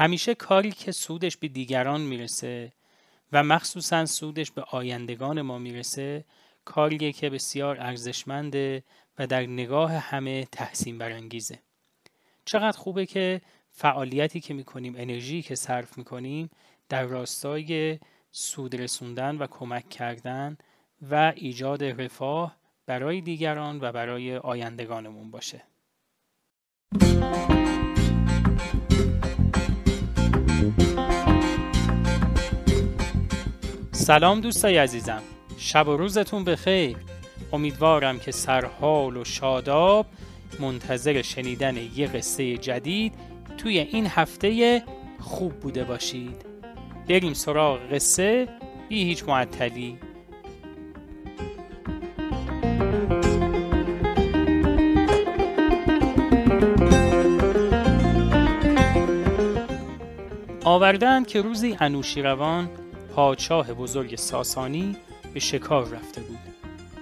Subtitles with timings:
[0.00, 2.72] همیشه کاری که سودش به دیگران می‌رسه
[3.32, 6.24] و مخصوصا سودش به آیندگان ما می‌رسه
[6.64, 8.84] کاریه که بسیار ارزشمنده
[9.18, 11.58] و در نگاه همه تحسین برانگیزه.
[12.44, 13.40] چقدر خوبه که
[13.70, 16.50] فعالیتی که می‌کنیم انرژی که صرف می‌کنیم
[16.88, 17.98] در راستای
[18.30, 20.56] سود رسوندن و کمک کردن
[21.10, 25.62] و ایجاد رفاه برای دیگران و برای آیندگانمون باشه.
[34.00, 35.22] سلام دوستای عزیزم.
[35.58, 36.96] شب و روزتون بخیر.
[37.52, 40.06] امیدوارم که سرحال و شاداب
[40.60, 43.14] منتظر شنیدن یه قصه جدید
[43.58, 44.82] توی این هفته
[45.18, 46.46] خوب بوده باشید.
[47.08, 48.48] بریم سراغ قصه
[48.88, 49.98] بی هیچ معطلی.
[60.64, 62.70] آوردند که روزی انوشیروان
[63.14, 64.96] پادشاه بزرگ ساسانی
[65.34, 66.38] به شکار رفته بود.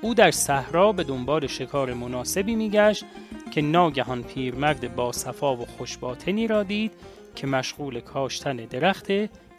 [0.02, 3.04] او در صحرا به دنبال شکار مناسبی میگشت
[3.50, 6.92] که ناگهان پیرمرد با صفا و خوشباطنی را دید
[7.34, 9.06] که مشغول کاشتن درخت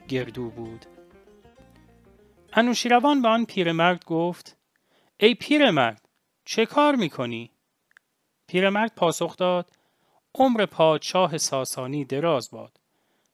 [0.08, 0.86] گردو بود.
[2.54, 4.58] انوشیروان به آن پیرمرد گفت
[5.18, 6.10] ای پیرمرد
[6.46, 7.52] چه کار می‌کنی؟
[8.48, 9.70] پیرمرد پاسخ داد
[10.36, 12.80] عمر پادشاه ساسانی دراز باد.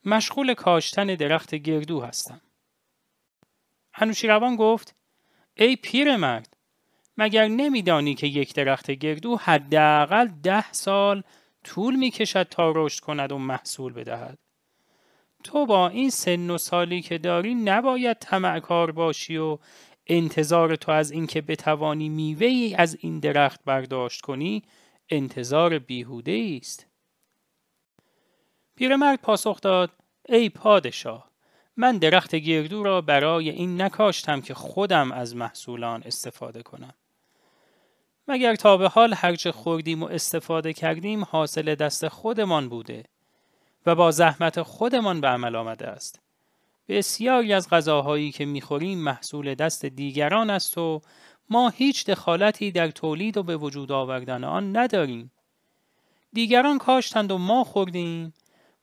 [0.06, 2.42] مشغول کاشتن درخت گردو هستم.
[3.96, 4.96] انوشیروان گفت
[5.56, 6.58] ای پیرمرد
[7.18, 11.24] مگر نمیدانی که یک درخت گردو حداقل ده سال
[11.64, 14.38] طول می کشد تا رشد کند و محصول بدهد؟
[15.44, 19.58] تو با این سن و سالی که داری نباید طمعکار باشی و
[20.08, 24.64] انتظار تو از اینکه بتوانی میوه ای از این درخت برداشت کنی
[25.10, 26.88] انتظار بیهوده است.
[28.76, 29.92] پیرمرد پاسخ داد
[30.30, 31.35] ای پادشاه
[31.78, 36.94] من درخت گردو را برای این نکاشتم که خودم از محصولان استفاده کنم.
[38.28, 43.04] مگر تا به حال هرچه خوردیم و استفاده کردیم حاصل دست خودمان بوده
[43.86, 46.20] و با زحمت خودمان به عمل آمده است؟
[46.88, 51.02] بسیاری از غذاهایی که می‌خوریم محصول دست دیگران است و
[51.50, 55.32] ما هیچ دخالتی در تولید و به وجود آوردن آن نداریم.
[56.34, 58.34] دیگران کاشتند و ما خوردیم.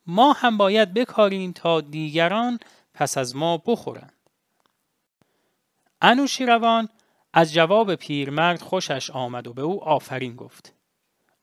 [0.07, 2.59] ما هم باید بکاریم تا دیگران
[2.95, 4.13] پس از ما بخورند.
[6.03, 6.89] انوشیروان
[7.33, 10.75] از جواب پیرمرد خوشش آمد و به او آفرین گفت.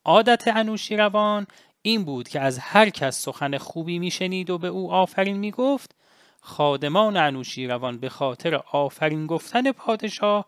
[0.05, 1.47] عادت انوشیروان
[1.81, 5.95] این بود که از هر کس سخن خوبی میشنید و به او آفرین می‌گفت.
[6.41, 10.45] خادمان انوشیروان به خاطر آفرین گفتن پادشاه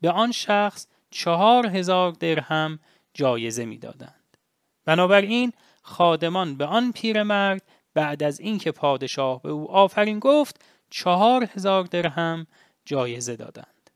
[0.00, 2.78] به آن شخص چهار هزار درهم
[3.14, 4.36] جایزه می‌دادند.
[4.84, 5.52] بنابراین
[5.82, 7.62] خادمان به آن پیرمرد
[7.94, 12.46] بعد از اینکه پادشاه به او آفرین گفت چهار هزار درهم
[12.84, 13.90] جایزه دادند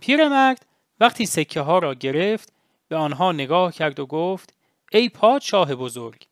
[0.00, 0.66] پیرمرد
[1.00, 2.52] وقتی سکه ها را گرفت
[2.88, 4.54] به آنها نگاه کرد و گفت
[4.92, 6.26] ای پادشاه بزرگ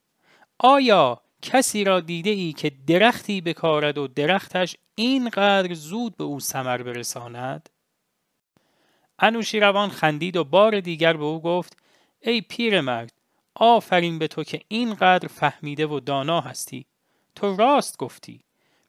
[0.58, 6.82] آیا کسی را دیده ای که درختی بکارد و درختش اینقدر زود به او سمر
[6.82, 7.68] برساند؟
[9.18, 11.76] انوشیروان خندید و بار دیگر به او گفت
[12.20, 13.12] ای پیرمرد
[13.60, 16.86] آفرین به تو که اینقدر فهمیده و دانا هستی.
[17.34, 18.40] تو راست گفتی.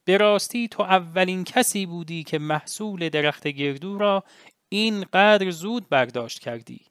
[0.03, 4.23] به راستی تو اولین کسی بودی که محصول درخت گردو را
[4.69, 6.85] اینقدر زود برداشت کردی.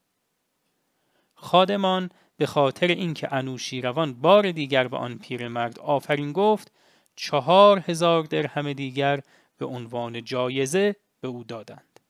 [1.34, 6.72] خادمان به خاطر اینکه انوشیروان بار دیگر به آن پیرمرد آفرین گفت
[7.16, 9.20] چهار هزار درهم دیگر
[9.58, 12.00] به عنوان جایزه به او دادند.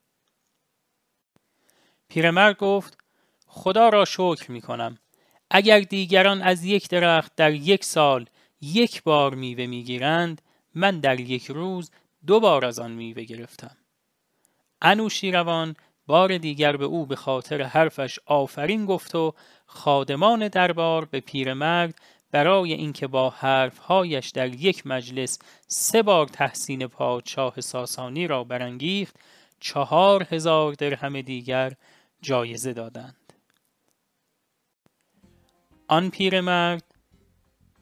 [2.08, 2.98] پیرمرد گفت
[3.46, 4.98] خدا را شکر می کنم.
[5.50, 8.26] اگر دیگران از یک درخت در یک سال
[8.60, 10.42] یک بار میوه می‌گیرند
[10.74, 11.90] من در یک روز
[12.26, 13.76] دو بار از آن میوه گرفتم.
[14.82, 15.76] انوشیروان
[16.06, 19.34] بار دیگر به او به خاطر حرفش آفرین گفت و
[19.66, 21.94] خادمان دربار به پیرمرد
[22.30, 29.16] برای اینکه با حرفهایش در یک مجلس سه بار تحسین پادشاه ساسانی را برانگیخت
[29.60, 31.72] چهار هزار درهم دیگر
[32.22, 33.27] جایزه دادند.
[35.90, 36.84] آن پیرمرد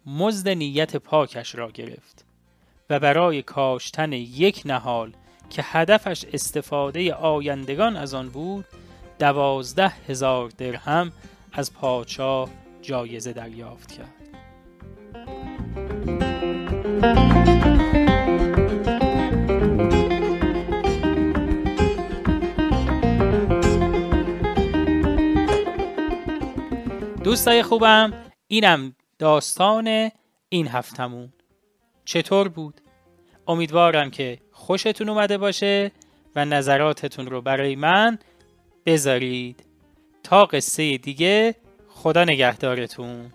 [0.06, 2.24] مزد نیت پاکش را گرفت
[2.90, 5.12] و برای کاشتن یک نهال
[5.50, 8.64] که هدفش استفاده آیندگان از آن بود
[9.18, 11.12] دوازده هزار درهم
[11.52, 12.48] از پادشاه
[12.82, 14.12] جایزه دریافت کرد.
[27.26, 28.12] دوستای خوبم
[28.48, 30.10] اینم داستان
[30.48, 31.32] این هفتمون.
[32.04, 32.80] چطور بود؟
[33.48, 35.92] امیدوارم که خوشتون اومده باشه
[36.36, 38.18] و نظراتتون رو برای من
[38.86, 39.64] بذارید.
[40.22, 41.54] تا قصه دیگه
[41.88, 43.32] خدا نگهدارتون.